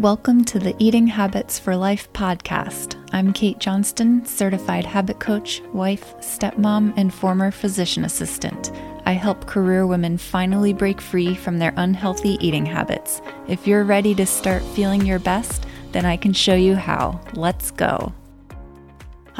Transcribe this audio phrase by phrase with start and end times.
[0.00, 2.96] Welcome to the Eating Habits for Life podcast.
[3.12, 8.72] I'm Kate Johnston, certified habit coach, wife, stepmom, and former physician assistant.
[9.04, 13.20] I help career women finally break free from their unhealthy eating habits.
[13.46, 17.20] If you're ready to start feeling your best, then I can show you how.
[17.34, 18.14] Let's go.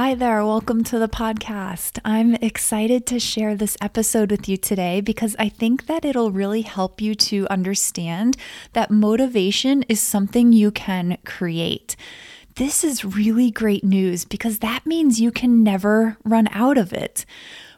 [0.03, 1.99] Hi there, welcome to the podcast.
[2.07, 6.63] I'm excited to share this episode with you today because I think that it'll really
[6.63, 8.39] help you to understand
[8.73, 11.97] that motivation is something you can create.
[12.55, 17.27] This is really great news because that means you can never run out of it.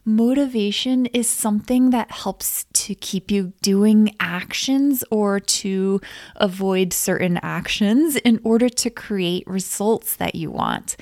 [0.05, 6.01] Motivation is something that helps to keep you doing actions or to
[6.37, 10.97] avoid certain actions in order to create results that you want.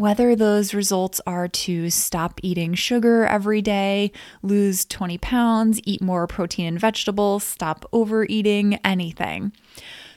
[0.00, 6.26] Whether those results are to stop eating sugar every day, lose 20 pounds, eat more
[6.26, 9.52] protein and vegetables, stop overeating, anything.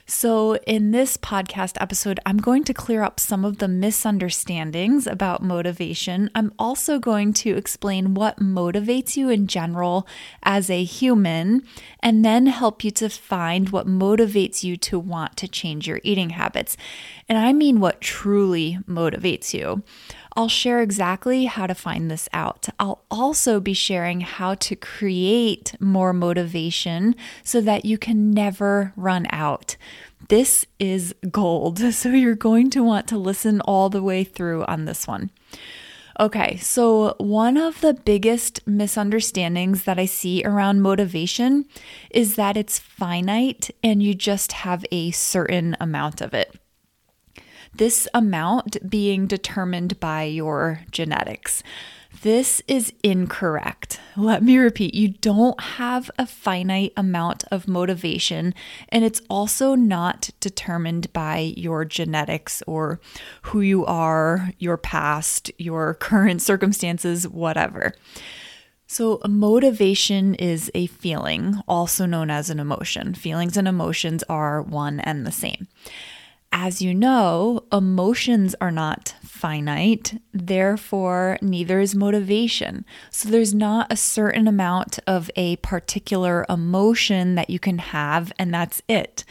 [0.06, 5.42] So, in this podcast episode, I'm going to clear up some of the misunderstandings about
[5.42, 6.28] motivation.
[6.34, 10.06] I'm also going to explain what motivates you in general
[10.42, 11.62] as a human,
[12.00, 16.30] and then help you to find what motivates you to want to change your eating
[16.30, 16.76] habits.
[17.26, 19.84] And I mean what truly motivates you.
[20.36, 22.68] I'll share exactly how to find this out.
[22.80, 29.26] I'll also be sharing how to create more motivation so that you can never run
[29.30, 29.76] out.
[30.28, 34.86] This is gold, so you're going to want to listen all the way through on
[34.86, 35.30] this one.
[36.18, 41.66] Okay, so one of the biggest misunderstandings that I see around motivation
[42.10, 46.54] is that it's finite and you just have a certain amount of it
[47.76, 51.62] this amount being determined by your genetics.
[52.22, 54.00] This is incorrect.
[54.16, 58.54] Let me repeat you don't have a finite amount of motivation,
[58.88, 63.00] and it's also not determined by your genetics or
[63.42, 67.94] who you are, your past, your current circumstances, whatever.
[68.86, 73.14] So, motivation is a feeling, also known as an emotion.
[73.14, 75.66] Feelings and emotions are one and the same
[76.56, 82.84] as you know, emotions are not finite, therefore, neither is motivation.
[83.10, 88.54] So, there's not a certain amount of a particular emotion that you can have, and
[88.54, 89.24] that's it.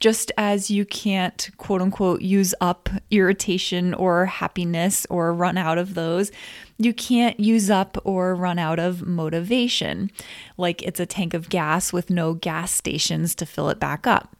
[0.00, 5.94] Just as you can't, quote unquote, use up irritation or happiness or run out of
[5.94, 6.30] those,
[6.76, 10.10] you can't use up or run out of motivation.
[10.58, 14.35] Like it's a tank of gas with no gas stations to fill it back up.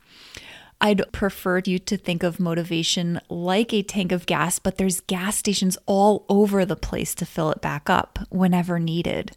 [0.80, 5.36] I'd prefer you to think of motivation like a tank of gas, but there's gas
[5.36, 9.36] stations all over the place to fill it back up whenever needed.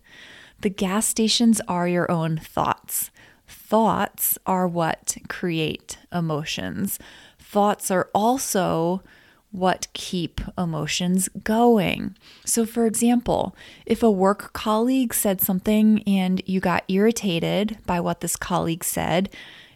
[0.62, 3.10] The gas stations are your own thoughts.
[3.48, 7.00] Thoughts are what create emotions.
[7.40, 9.02] Thoughts are also
[9.52, 12.16] what keep emotions going.
[12.46, 18.20] So, for example, if a work colleague said something and you got irritated by what
[18.20, 19.30] this colleague said,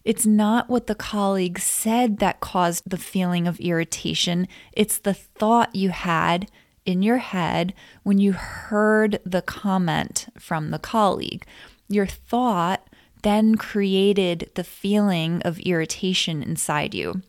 [0.05, 5.75] it's not what the colleague said that caused the feeling of irritation, it's the thought
[5.75, 6.49] you had
[6.85, 11.45] in your head when you heard the comment from the colleague.
[11.87, 12.87] Your thought
[13.21, 17.21] then created the feeling of irritation inside you.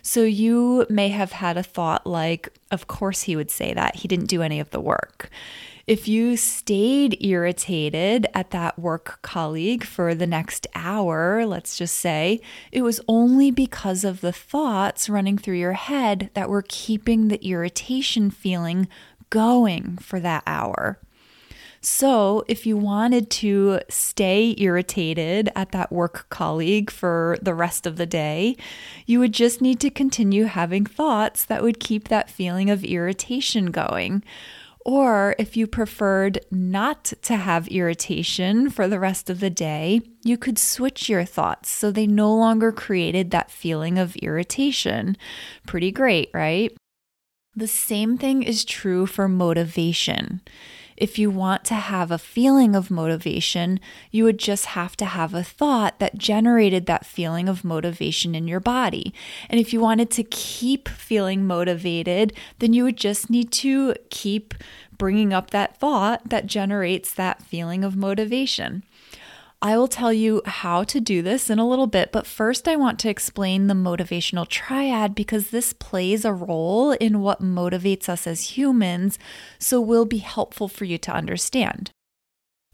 [0.00, 3.96] So you may have had a thought like, of course he would say that.
[3.96, 5.30] He didn't do any of the work.
[5.86, 12.40] If you stayed irritated at that work colleague for the next hour, let's just say,
[12.72, 17.44] it was only because of the thoughts running through your head that were keeping the
[17.46, 18.88] irritation feeling
[19.30, 20.98] going for that hour.
[21.80, 27.96] So, if you wanted to stay irritated at that work colleague for the rest of
[27.96, 28.56] the day,
[29.06, 33.66] you would just need to continue having thoughts that would keep that feeling of irritation
[33.66, 34.24] going.
[34.86, 40.38] Or if you preferred not to have irritation for the rest of the day, you
[40.38, 45.16] could switch your thoughts so they no longer created that feeling of irritation.
[45.66, 46.70] Pretty great, right?
[47.56, 50.40] The same thing is true for motivation.
[50.96, 55.34] If you want to have a feeling of motivation, you would just have to have
[55.34, 59.12] a thought that generated that feeling of motivation in your body.
[59.50, 64.54] And if you wanted to keep feeling motivated, then you would just need to keep
[64.98, 68.82] bringing up that thought that generates that feeling of motivation.
[69.62, 72.76] I will tell you how to do this in a little bit, but first I
[72.76, 78.26] want to explain the motivational triad because this plays a role in what motivates us
[78.26, 79.18] as humans,
[79.58, 81.90] so will be helpful for you to understand.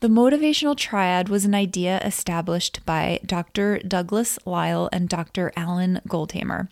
[0.00, 3.78] The motivational triad was an idea established by Dr.
[3.78, 5.52] Douglas Lisle and Dr.
[5.54, 6.68] Alan Goldhamer.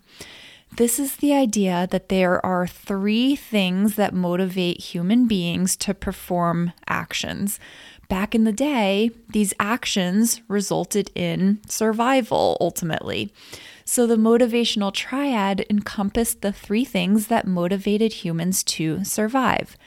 [0.77, 6.71] This is the idea that there are three things that motivate human beings to perform
[6.87, 7.59] actions.
[8.07, 13.33] Back in the day, these actions resulted in survival ultimately.
[13.83, 19.77] So the motivational triad encompassed the three things that motivated humans to survive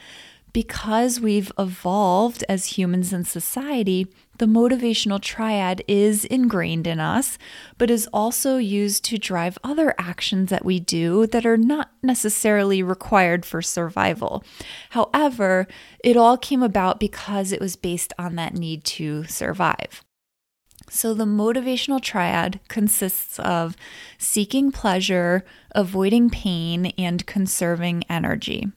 [0.55, 4.07] because we've evolved as humans in society,
[4.39, 7.37] the motivational triad is ingrained in us,
[7.77, 12.83] but is also used to drive other actions that we do that are not necessarily
[12.85, 14.45] required for survival.
[14.91, 15.67] However,
[16.05, 20.05] it all came about because it was based on that need to survive.
[20.89, 23.75] So, the motivational triad consists of
[24.19, 28.69] seeking pleasure, avoiding pain, and conserving energy.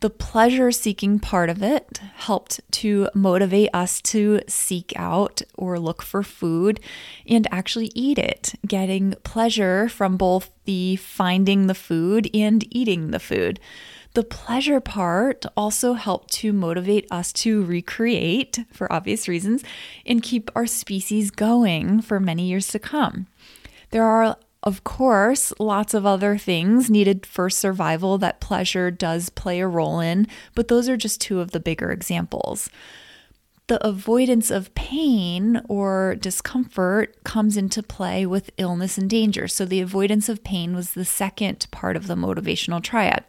[0.00, 6.02] The pleasure seeking part of it helped to motivate us to seek out or look
[6.02, 6.80] for food
[7.26, 13.18] and actually eat it, getting pleasure from both the finding the food and eating the
[13.18, 13.58] food.
[14.12, 19.64] The pleasure part also helped to motivate us to recreate, for obvious reasons,
[20.04, 23.26] and keep our species going for many years to come.
[23.90, 29.60] There are of course, lots of other things needed for survival that pleasure does play
[29.60, 32.68] a role in, but those are just two of the bigger examples.
[33.68, 39.48] The avoidance of pain or discomfort comes into play with illness and danger.
[39.48, 43.24] So, the avoidance of pain was the second part of the motivational triad.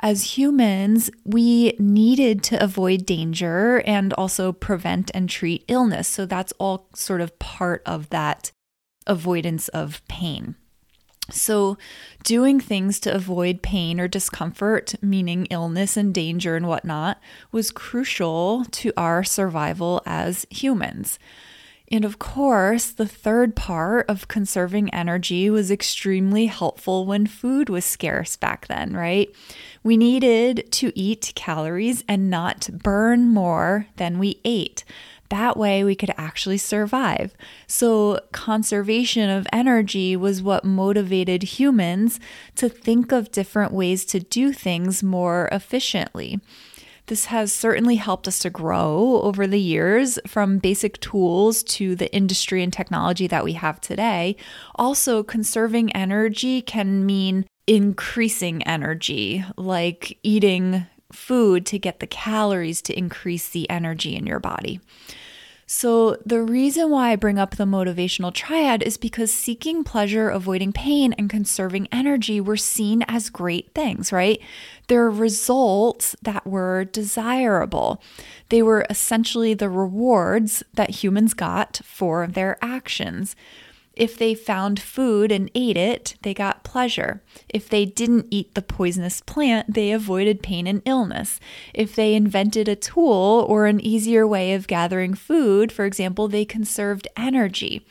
[0.00, 6.08] As humans, we needed to avoid danger and also prevent and treat illness.
[6.08, 8.50] So, that's all sort of part of that
[9.06, 10.56] avoidance of pain.
[11.30, 11.78] So,
[12.22, 17.18] doing things to avoid pain or discomfort, meaning illness and danger and whatnot,
[17.50, 21.18] was crucial to our survival as humans.
[21.90, 27.84] And of course, the third part of conserving energy was extremely helpful when food was
[27.84, 29.28] scarce back then, right?
[29.82, 34.84] We needed to eat calories and not burn more than we ate.
[35.34, 37.34] That way, we could actually survive.
[37.66, 42.20] So, conservation of energy was what motivated humans
[42.54, 46.38] to think of different ways to do things more efficiently.
[47.06, 52.14] This has certainly helped us to grow over the years from basic tools to the
[52.14, 54.36] industry and technology that we have today.
[54.76, 62.96] Also, conserving energy can mean increasing energy, like eating food to get the calories to
[62.96, 64.78] increase the energy in your body.
[65.66, 70.72] So, the reason why I bring up the motivational triad is because seeking pleasure, avoiding
[70.72, 74.40] pain, and conserving energy were seen as great things, right?
[74.88, 78.02] They're results that were desirable.
[78.50, 83.34] They were essentially the rewards that humans got for their actions.
[83.96, 87.22] If they found food and ate it, they got pleasure.
[87.48, 91.38] If they didn't eat the poisonous plant, they avoided pain and illness.
[91.72, 96.44] If they invented a tool or an easier way of gathering food, for example, they
[96.44, 97.86] conserved energy.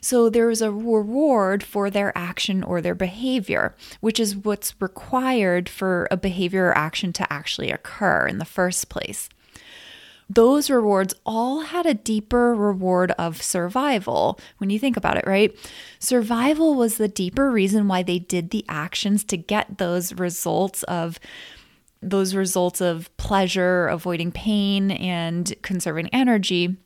[0.00, 5.68] So there was a reward for their action or their behavior, which is what's required
[5.68, 9.28] for a behavior or action to actually occur in the first place
[10.28, 15.54] those rewards all had a deeper reward of survival when you think about it, right?
[15.98, 21.18] Survival was the deeper reason why they did the actions to get those results of
[22.00, 26.76] those results of pleasure, avoiding pain, and conserving energy.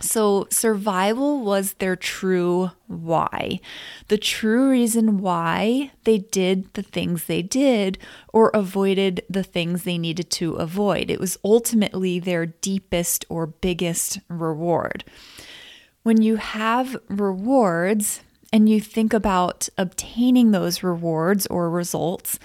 [0.00, 3.58] So, survival was their true why.
[4.06, 7.98] The true reason why they did the things they did
[8.32, 11.10] or avoided the things they needed to avoid.
[11.10, 15.04] It was ultimately their deepest or biggest reward.
[16.04, 18.20] When you have rewards
[18.52, 22.38] and you think about obtaining those rewards or results,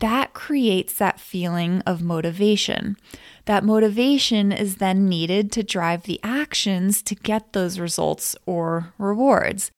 [0.00, 2.96] that creates that feeling of motivation.
[3.44, 9.70] That motivation is then needed to drive the actions to get those results or rewards.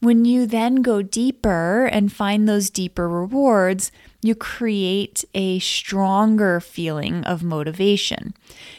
[0.00, 7.24] When you then go deeper and find those deeper rewards, you create a stronger feeling
[7.24, 8.34] of motivation.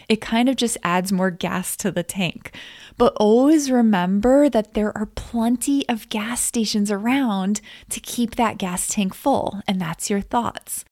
[0.07, 2.55] It kind of just adds more gas to the tank.
[2.97, 8.87] But always remember that there are plenty of gas stations around to keep that gas
[8.87, 10.85] tank full, and that's your thoughts.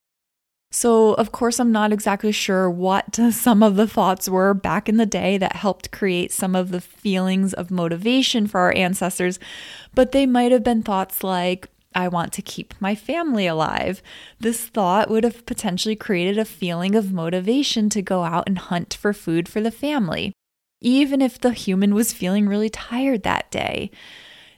[0.75, 4.98] So, of course, I'm not exactly sure what some of the thoughts were back in
[4.98, 9.39] the day that helped create some of the feelings of motivation for our ancestors,
[9.94, 14.03] but they might have been thoughts like, I want to keep my family alive.
[14.41, 18.96] This thought would have potentially created a feeling of motivation to go out and hunt
[18.96, 20.34] for food for the family.
[20.82, 23.89] even if the human was feeling really tired that day.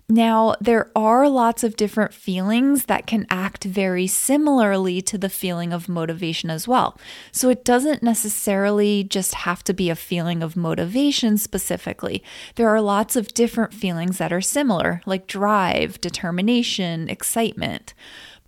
[0.09, 5.73] Now, there are lots of different feelings that can act very similarly to the feeling
[5.73, 6.97] of motivation as well.
[7.33, 12.23] So it doesn't necessarily just have to be a feeling of motivation specifically.
[12.55, 17.93] There are lots of different feelings that are similar, like drive, determination, excitement.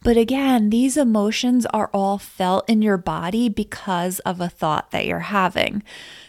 [0.02, 5.06] But again, these emotions are all felt in your body because of a thought that
[5.06, 5.84] you're having.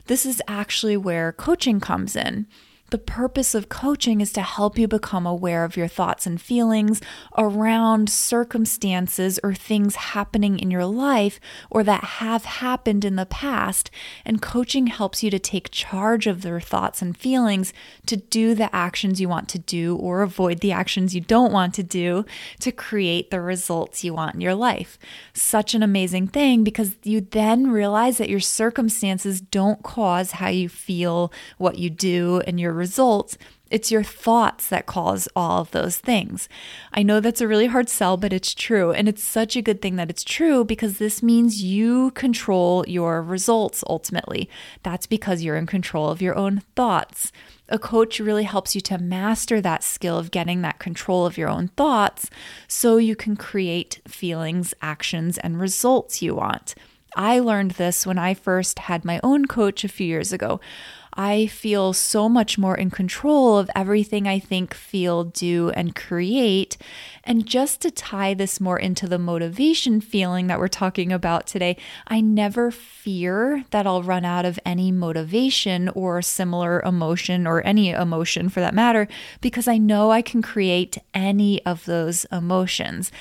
[0.06, 2.49] This is actually where coaching comes in.
[2.90, 7.00] The purpose of coaching is to help you become aware of your thoughts and feelings
[7.38, 11.38] around circumstances or things happening in your life
[11.70, 13.92] or that have happened in the past.
[14.25, 17.73] And coaching helps you to take charge of their thoughts and feelings
[18.06, 21.75] to do the actions you want to do or avoid the actions you don't want
[21.75, 22.25] to do
[22.59, 24.99] to create the results you want in your life.
[25.32, 30.68] Such an amazing thing because you then realize that your circumstances don't cause how you
[30.68, 33.38] feel, what you do, and your results.
[33.70, 36.49] It's your thoughts that cause all of those things.
[36.92, 38.90] I know that's a really hard sell, but it's true.
[38.90, 43.22] And it's such a good thing that it's true because this means you control your
[43.22, 44.50] results ultimately.
[44.82, 47.30] That's because you're in control of your own thoughts.
[47.68, 51.49] A coach really helps you to master that skill of getting that control of your
[51.49, 52.28] own thoughts
[52.66, 56.75] so you can create feelings, actions, and results you want.
[57.16, 60.60] I learned this when I first had my own coach a few years ago.
[61.22, 66.78] I feel so much more in control of everything I think, feel, do, and create.
[67.24, 71.76] And just to tie this more into the motivation feeling that we're talking about today,
[72.06, 77.90] I never fear that I'll run out of any motivation or similar emotion or any
[77.90, 79.06] emotion for that matter,
[79.42, 83.12] because I know I can create any of those emotions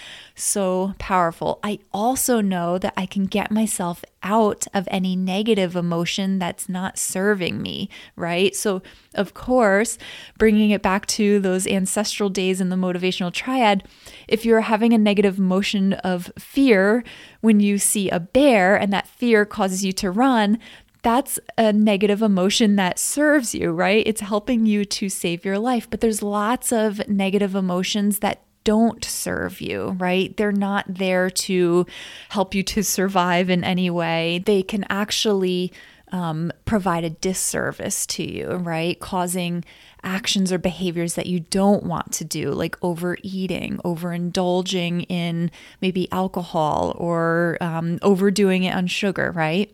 [0.44, 1.60] so powerful.
[1.64, 6.98] I also know that I can get myself out of any negative emotion that's not
[6.98, 8.56] serving me, right?
[8.56, 8.82] So,
[9.16, 9.98] of course,
[10.38, 13.84] bringing it back to those ancestral days in the motivational triad,
[14.28, 17.04] if you're having a negative emotion of fear
[17.42, 20.60] when you see a bear and that fear causes you to run,
[21.02, 24.04] that's a negative emotion that serves you, right?
[24.06, 25.90] It's helping you to save your life.
[25.90, 30.36] But there's lots of negative emotions that don't serve you, right?
[30.38, 31.86] They're not there to
[32.30, 34.44] help you to survive in any way.
[34.46, 35.72] They can actually
[36.12, 39.00] um, provide a disservice to you, right?
[39.00, 39.64] Causing
[40.04, 45.52] actions or behaviors that you don't want to do, like overeating, overindulging in
[45.82, 49.74] maybe alcohol, or um, overdoing it on sugar, right?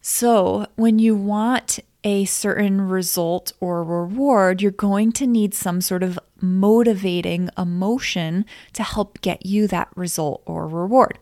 [0.00, 6.02] So, when you want a certain result or reward, you're going to need some sort
[6.02, 11.18] of motivating emotion to help get you that result or reward.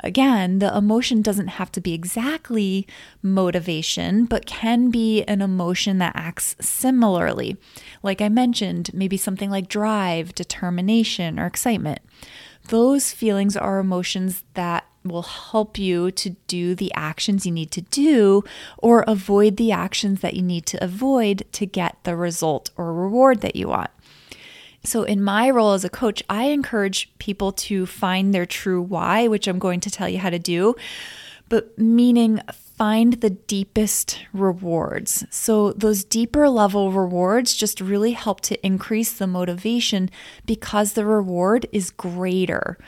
[0.00, 2.86] Again, the emotion doesn't have to be exactly
[3.22, 7.56] motivation, but can be an emotion that acts similarly.
[8.04, 11.98] Like I mentioned, maybe something like drive, determination, or excitement.
[12.68, 17.80] Those feelings are emotions that will help you to do the actions you need to
[17.80, 18.42] do
[18.78, 23.40] or avoid the actions that you need to avoid to get the result or reward
[23.40, 23.90] that you want.
[24.82, 29.28] So, in my role as a coach, I encourage people to find their true why,
[29.28, 30.74] which I'm going to tell you how to do,
[31.50, 32.40] but meaning
[32.80, 35.26] find the deepest rewards.
[35.28, 40.08] So, those deeper level rewards just really help to increase the motivation
[40.46, 42.78] because the reward is greater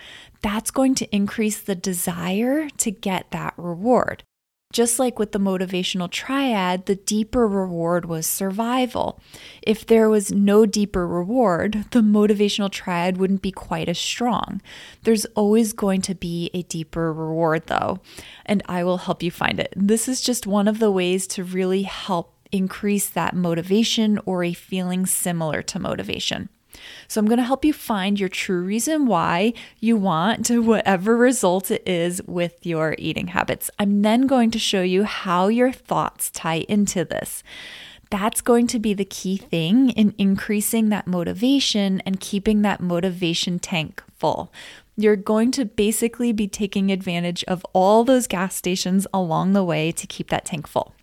[0.42, 4.24] that's going to increase the desire to get that reward.
[4.72, 9.20] Just like with the motivational triad, the deeper reward was survival.
[9.60, 14.62] If there was no deeper reward, the motivational triad wouldn't be quite as strong.
[15.02, 18.00] There's always going to be a deeper reward, though,
[18.46, 19.74] and I will help you find it.
[19.76, 24.54] This is just one of the ways to really help increase that motivation or a
[24.54, 26.48] feeling similar to motivation.
[27.08, 31.70] So, I'm going to help you find your true reason why you want whatever result
[31.70, 33.70] it is with your eating habits.
[33.78, 37.42] I'm then going to show you how your thoughts tie into this.
[38.10, 43.58] That's going to be the key thing in increasing that motivation and keeping that motivation
[43.58, 44.52] tank full.
[44.98, 49.92] You're going to basically be taking advantage of all those gas stations along the way
[49.92, 50.94] to keep that tank full.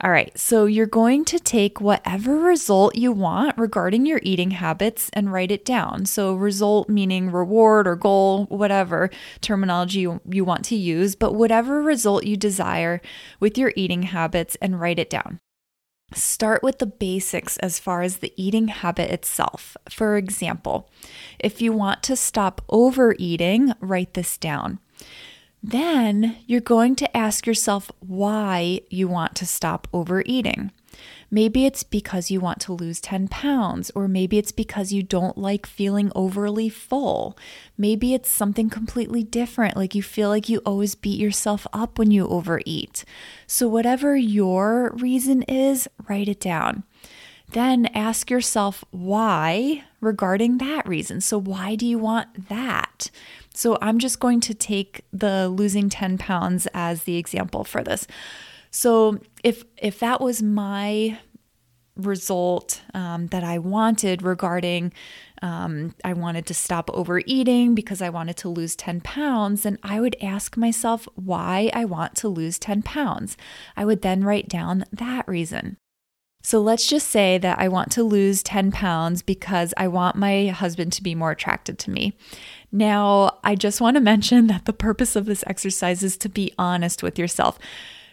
[0.00, 5.10] All right, so you're going to take whatever result you want regarding your eating habits
[5.12, 6.06] and write it down.
[6.06, 11.82] So, result meaning reward or goal, whatever terminology you, you want to use, but whatever
[11.82, 13.00] result you desire
[13.40, 15.40] with your eating habits and write it down.
[16.14, 19.76] Start with the basics as far as the eating habit itself.
[19.90, 20.88] For example,
[21.40, 24.78] if you want to stop overeating, write this down.
[25.62, 30.70] Then you're going to ask yourself why you want to stop overeating.
[31.30, 35.36] Maybe it's because you want to lose 10 pounds, or maybe it's because you don't
[35.36, 37.36] like feeling overly full.
[37.76, 42.10] Maybe it's something completely different, like you feel like you always beat yourself up when
[42.10, 43.04] you overeat.
[43.46, 46.84] So, whatever your reason is, write it down.
[47.50, 51.20] Then ask yourself why regarding that reason.
[51.20, 53.10] So, why do you want that?
[53.58, 58.06] So, I'm just going to take the losing 10 pounds as the example for this.
[58.70, 61.18] So, if if that was my
[61.96, 64.92] result um, that I wanted regarding
[65.42, 69.98] um, I wanted to stop overeating because I wanted to lose 10 pounds, then I
[69.98, 73.36] would ask myself why I want to lose 10 pounds.
[73.76, 75.78] I would then write down that reason.
[76.42, 80.46] So let's just say that I want to lose 10 pounds because I want my
[80.48, 82.16] husband to be more attracted to me.
[82.70, 86.52] Now, I just want to mention that the purpose of this exercise is to be
[86.58, 87.58] honest with yourself.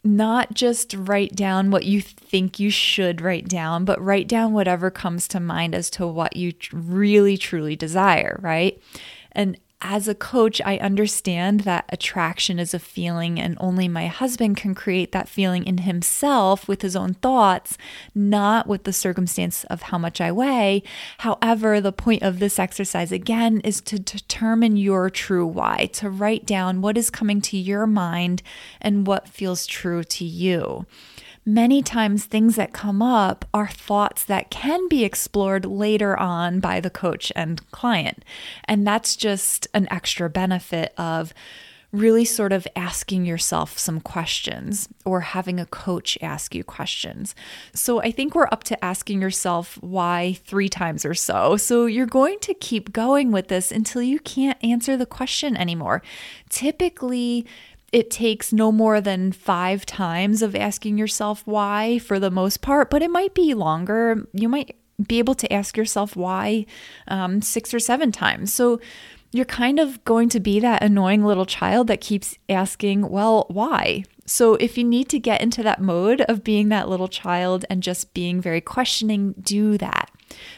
[0.03, 4.91] Not just write down what you think you should write down, but write down whatever
[4.91, 8.79] comes to mind as to what you really truly desire, right?
[9.31, 14.57] And as a coach, I understand that attraction is a feeling, and only my husband
[14.57, 17.77] can create that feeling in himself with his own thoughts,
[18.13, 20.83] not with the circumstance of how much I weigh.
[21.19, 26.45] However, the point of this exercise again is to determine your true why, to write
[26.45, 28.41] down what is coming to your mind
[28.81, 30.85] and what feels true to you
[31.45, 36.79] many times things that come up are thoughts that can be explored later on by
[36.79, 38.25] the coach and client.
[38.65, 41.33] And that's just an extra benefit of
[41.91, 47.33] really sort of asking yourself some questions or having a coach ask you questions.
[47.73, 51.57] So I think we're up to asking yourself why three times or so.
[51.57, 56.01] So you're going to keep going with this until you can't answer the question anymore.
[56.49, 57.45] Typically,
[57.95, 62.89] it takes no more than five times of asking yourself why for the most part,
[62.89, 64.27] but it might be longer.
[64.33, 64.75] You might
[65.07, 66.65] be able to ask yourself why
[67.07, 68.51] um, six or seven times.
[68.51, 68.81] So
[69.31, 74.03] you're kind of going to be that annoying little child that keeps asking, well, why?
[74.25, 77.81] So if you need to get into that mode of being that little child and
[77.81, 80.11] just being very questioning, do that.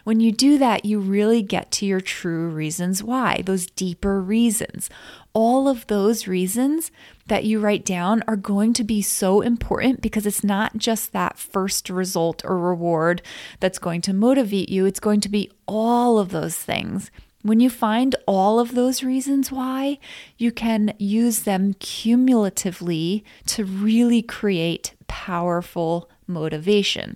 [0.03, 4.89] When you do that, you really get to your true reasons why, those deeper reasons.
[5.33, 6.91] All of those reasons
[7.27, 11.37] that you write down are going to be so important because it's not just that
[11.37, 13.21] first result or reward
[13.59, 17.11] that's going to motivate you, it's going to be all of those things.
[17.43, 19.99] When you find all of those reasons why,
[20.37, 27.15] you can use them cumulatively to really create powerful motivation.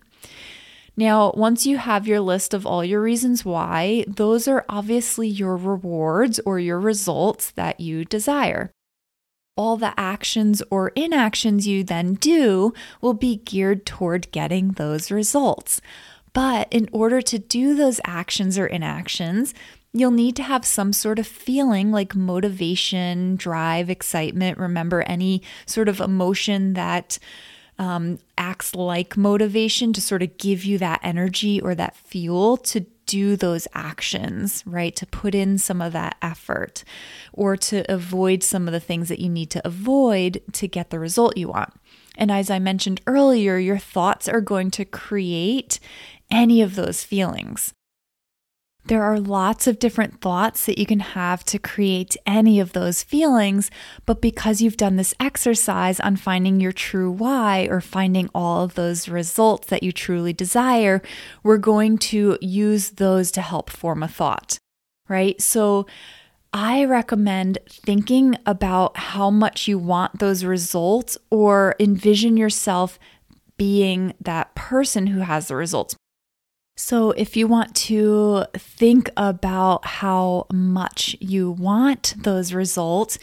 [1.01, 5.57] Now, once you have your list of all your reasons why, those are obviously your
[5.57, 8.69] rewards or your results that you desire.
[9.57, 15.81] All the actions or inactions you then do will be geared toward getting those results.
[16.33, 19.55] But in order to do those actions or inactions,
[19.93, 24.59] you'll need to have some sort of feeling like motivation, drive, excitement.
[24.59, 27.17] Remember, any sort of emotion that
[27.81, 32.81] um, acts like motivation to sort of give you that energy or that fuel to
[33.07, 34.95] do those actions, right?
[34.95, 36.83] To put in some of that effort
[37.33, 40.99] or to avoid some of the things that you need to avoid to get the
[40.99, 41.73] result you want.
[42.15, 45.79] And as I mentioned earlier, your thoughts are going to create
[46.29, 47.73] any of those feelings.
[48.85, 53.03] There are lots of different thoughts that you can have to create any of those
[53.03, 53.69] feelings,
[54.05, 58.73] but because you've done this exercise on finding your true why or finding all of
[58.73, 61.01] those results that you truly desire,
[61.43, 64.57] we're going to use those to help form a thought,
[65.07, 65.39] right?
[65.41, 65.85] So,
[66.53, 72.99] I recommend thinking about how much you want those results or envision yourself
[73.55, 75.95] being that person who has the results.
[76.83, 83.19] So, if you want to think about how much you want those results,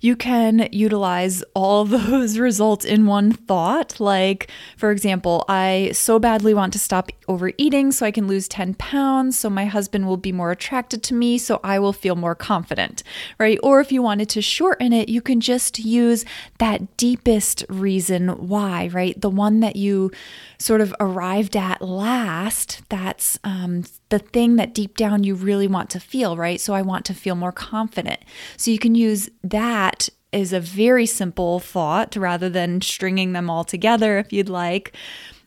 [0.00, 4.00] you can utilize all those results in one thought.
[4.00, 8.74] Like, for example, I so badly want to stop overeating so I can lose 10
[8.74, 12.34] pounds, so my husband will be more attracted to me, so I will feel more
[12.34, 13.02] confident,
[13.38, 13.58] right?
[13.62, 16.24] Or if you wanted to shorten it, you can just use
[16.58, 19.18] that deepest reason why, right?
[19.20, 20.10] The one that you
[20.58, 22.82] sort of arrived at last.
[23.02, 26.60] That's um, the thing that deep down you really want to feel, right?
[26.60, 28.20] So I want to feel more confident.
[28.56, 33.64] So you can use that as a very simple thought rather than stringing them all
[33.64, 34.94] together if you'd like.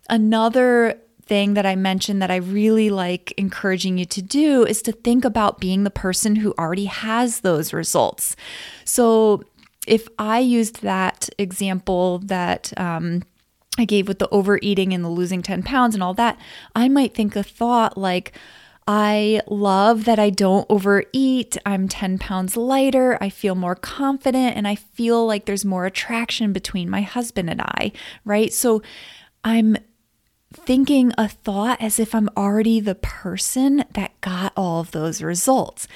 [0.09, 4.91] Another thing that I mentioned that I really like encouraging you to do is to
[4.91, 8.35] think about being the person who already has those results.
[8.83, 9.43] So
[9.87, 13.23] if I used that example that, um,
[13.77, 16.38] I gave with the overeating and the losing 10 pounds and all that,
[16.75, 18.31] I might think a thought like,
[18.88, 21.57] I love that I don't overeat.
[21.65, 23.17] I'm 10 pounds lighter.
[23.19, 27.61] I feel more confident and I feel like there's more attraction between my husband and
[27.61, 27.91] I,
[28.23, 28.53] right?
[28.53, 28.83] So
[29.43, 29.75] I'm
[30.53, 35.88] thinking a thought as if I'm already the person that got all of those results.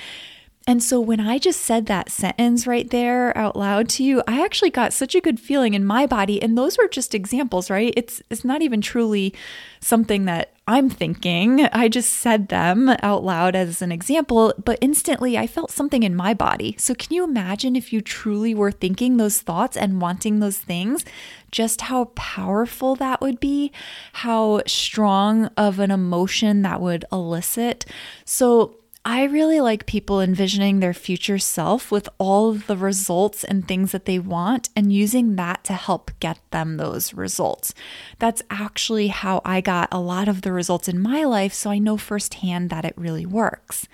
[0.70, 4.46] And so when I just said that sentence right there out loud to you, I
[4.46, 7.92] actually got such a good feeling in my body and those were just examples, right?
[7.98, 9.34] It's it's not even truly
[9.80, 11.66] something that I'm thinking.
[11.74, 16.16] I just said them out loud as an example, but instantly I felt something in
[16.16, 16.76] my body.
[16.78, 21.04] So can you imagine if you truly were thinking those thoughts and wanting those things?
[21.52, 23.72] Just how powerful that would be,
[24.14, 27.88] how strong of an emotion that would elicit.
[28.24, 28.76] So
[29.12, 33.92] I really like people envisioning their future self with all of the results and things
[33.92, 37.74] that they want and using that to help get them those results.
[38.20, 41.80] That's actually how I got a lot of the results in my life, so I
[41.80, 43.88] know firsthand that it really works.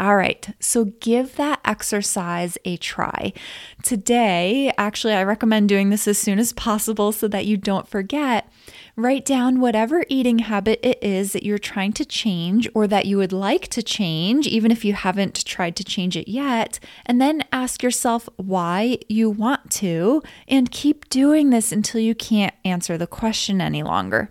[0.00, 3.32] All right, so give that exercise a try.
[3.84, 8.50] Today, actually, I recommend doing this as soon as possible so that you don't forget.
[8.96, 13.16] Write down whatever eating habit it is that you're trying to change or that you
[13.18, 16.80] would like to change, even if you haven't tried to change it yet.
[17.06, 22.54] And then ask yourself why you want to, and keep doing this until you can't
[22.64, 24.28] answer the question any longer.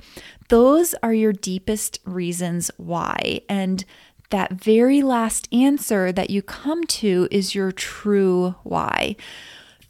[0.50, 3.42] Those are your deepest reasons why.
[3.48, 3.86] And
[4.34, 9.16] that very last answer that you come to is your true why.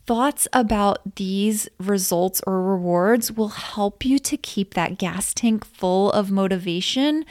[0.06, 6.12] Thoughts about these results or rewards will help you to keep that gas tank full
[6.12, 7.23] of motivation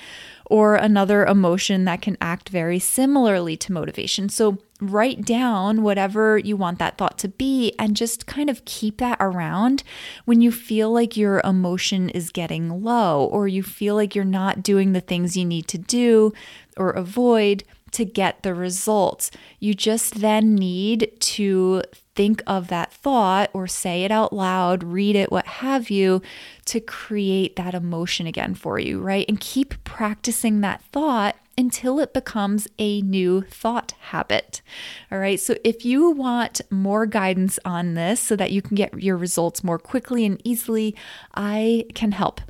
[0.47, 4.31] or another emotion that can act very similarly to motivation.
[4.31, 8.99] So, write down whatever you want that thought to be and just kind of keep
[8.99, 9.85] that around
[10.25, 14.63] when you feel like your emotion is getting low or you feel like you're not
[14.63, 16.33] doing the things you need to do
[16.77, 19.31] or avoid to get the results.
[19.61, 21.83] You just then need to
[22.15, 26.21] think of that thought or say it out loud, read it, what have you,
[26.67, 29.25] to create that emotion again for you, right?
[29.29, 34.63] And keep practicing that thought until it becomes a new thought habit.
[35.11, 35.39] All right.
[35.39, 39.63] So, if you want more guidance on this so that you can get your results
[39.63, 40.97] more quickly and easily,
[41.35, 42.41] I can help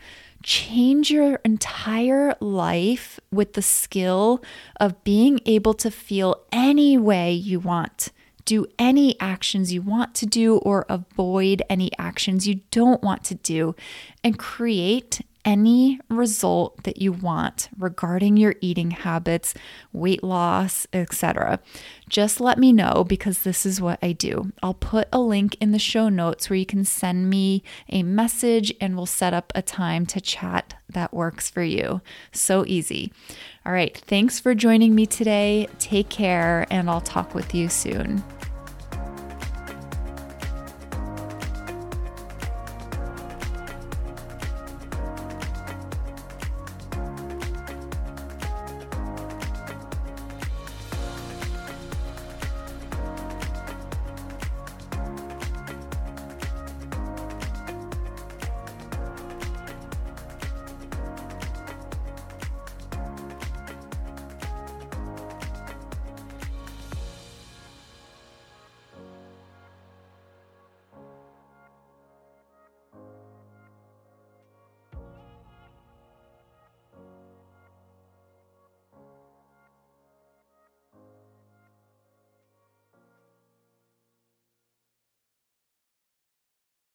[0.42, 4.42] change your entire life with the skill
[4.80, 8.10] of being able to feel any way you want.
[8.44, 13.36] Do any actions you want to do or avoid any actions you don't want to
[13.36, 13.76] do
[14.24, 19.54] and create any result that you want regarding your eating habits,
[19.92, 21.58] weight loss, etc.
[22.08, 24.52] Just let me know because this is what I do.
[24.62, 28.72] I'll put a link in the show notes where you can send me a message
[28.80, 32.00] and we'll set up a time to chat that works for you.
[32.32, 33.12] So easy.
[33.64, 35.68] All right, thanks for joining me today.
[35.78, 38.22] Take care, and I'll talk with you soon.